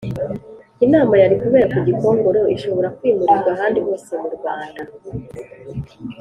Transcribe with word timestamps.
Inama 0.85 1.13
yari 1.21 1.35
kubera 1.41 1.67
ku 1.73 1.77
Gikongoro 1.87 2.41
ishobora 2.55 2.93
kwimurirwa 2.97 3.49
ahandi 3.55 3.79
hose 3.85 4.11
mu 4.21 4.29
Rwanda 4.35 4.81